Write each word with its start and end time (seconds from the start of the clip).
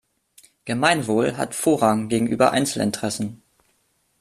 Gemeinwohl 0.65 1.37
hat 1.37 1.53
Vorrang 1.53 2.09
gegenüber 2.09 2.49
Einzelinteressen. 2.51 3.43